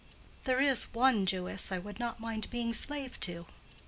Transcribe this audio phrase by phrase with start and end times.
[0.45, 3.45] There is one Jewess I should not mind being slave to.